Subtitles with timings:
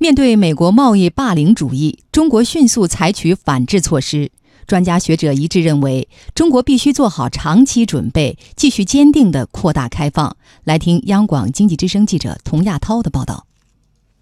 [0.00, 4.30] 面对美国贸易霸凌主义，中国迅速采取反制措施。
[4.64, 10.36] 专家学者一致认为，中国必须做好长期准备，继续坚定地扩大开放。
[10.62, 13.48] 来听央广经济之声记者童亚涛的报道。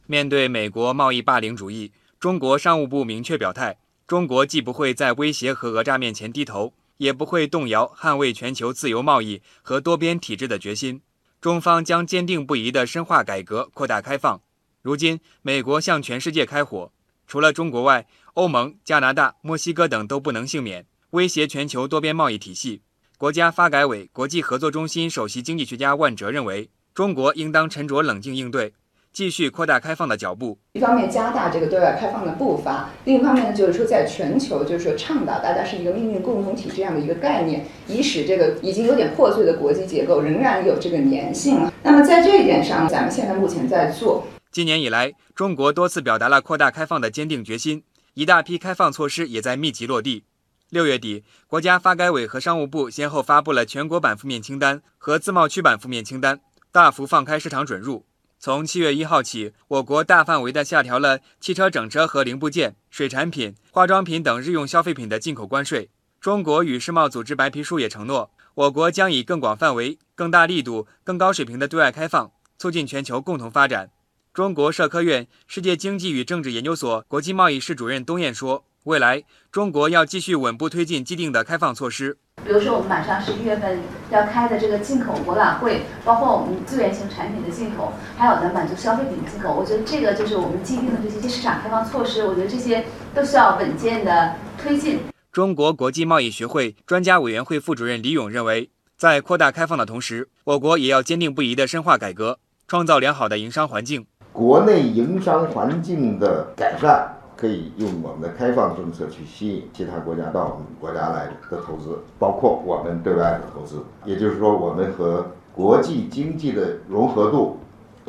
[0.06, 11.02] 面对美国贸易霸凌主义，中国商务部明确表态：中国既不会在威胁和讹诈面前低头，也不会动摇捍卫全球自由贸易和多边体制的决心。
[11.38, 14.40] 中方将坚定不移地深化改革、扩大开放。
[14.86, 16.92] 如今，美国向全世界开火，
[17.26, 22.82] 除了中国外，欧盟、加拿大、墨西哥等都不能幸免，威胁全球多边贸易体系。
[23.18, 28.74] 国家发改委国际合作中心首席经济学家万哲认为，中国应当沉着冷静应对，
[29.12, 30.56] 继续扩大开放的脚步。
[30.74, 41.68] 一方面加大这个对外开放的步伐，另一方面呢，就是说在全球就是说倡导大家是一个命运共同体这样的一个概念，以使这个已经有点破碎的国际结构仍然有这个粘性。
[41.82, 44.24] 那么在这一点上，咱们现在目前在做。
[44.50, 47.82] 今年以来，中国多次表达了扩大开放的坚定决心。
[48.14, 50.24] 一大批开放措施也在密集落地。
[50.70, 56.40] 六月底，国家发改委和商务部先后发布了全国版负面清单和自贸区版负面清单，
[56.72, 58.06] 大幅放开市场准入。
[58.38, 65.90] 从七月一号起，我国大范围的下调了汽车整车和零部件、水产品、化妆品等日用消费品的进口关税。
[66.20, 73.90] 中国与世贸组织白皮书也承诺，我国将以更广范围、更大力度、更高水平的对外开放，促进全球共同发展。
[74.36, 82.18] 中国社科院世界经济与政治研究所国际贸易室主任东燕说：“未来中国要继续稳步推进既定的开放措施。
[82.44, 89.54] 比如说，我们马上十一月份要开的这个进口博览会，包括我们资源型产品的进口，还有呢满足消费品进口。
[89.54, 92.22] 我觉得这个就是我们既定的这些市场开放措施。
[92.22, 92.84] 我觉得这些
[93.14, 94.98] 都需要稳健的推进。”
[95.32, 104.04] 中国国际贸易学会专家委员会副主任李勇认为，在扩大开放的同时，我国也要坚定不移地深化改革，创造良好的营商环境。
[104.36, 113.82] 国内营商环境的改善，可以用我们的开放政策去吸引其他国家到我们国家来的投资，包括我们对外的投资。
[114.04, 117.58] 也就是说，我们和国际经济的融合度，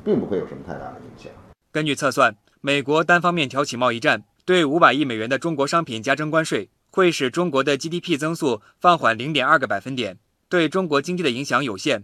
[0.04, 1.32] 并不会有什么太大的影响。
[1.72, 10.18] 根据测算，美国单方面挑起贸易战，对五百亿美元的中国商品加征关税，会使中国的 GDP 增速放缓零点二个百分点，
[10.50, 12.04] 对中国经济的影响有限。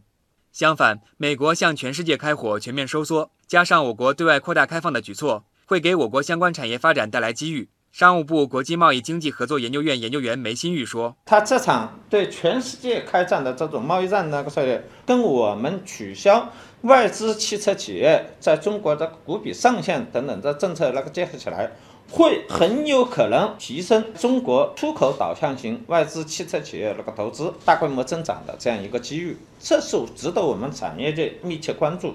[0.53, 7.69] 相反，美国向全世界开火，全面收缩，加上我国对外扩大开放的举措，会给我国相关产业发展带来机遇。
[7.91, 21.72] 商务部国际贸易经济合作研究院研究员梅新玉说：“他这场对全世界开战的这种贸易战，那个策略，跟我们取消外资汽车企业在中国的股比上限等等的政策那个结合起来。”
[22.16, 32.13] 会很有可能提升中国出口导向型外资汽车企业那个投资大规模增长的这样一个机遇，这是值得我们产业界密切关注。